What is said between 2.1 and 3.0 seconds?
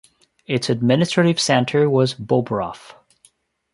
Bobrov.